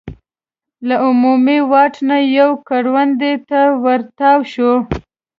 له 0.87 0.95
عمومي 1.05 1.59
واټ 1.71 1.93
نه 2.09 2.17
یوې 2.37 2.55
کروندې 2.67 3.33
ته 3.49 3.61
ور 3.83 4.01
تاو 4.17 4.39
شو. 4.51 4.71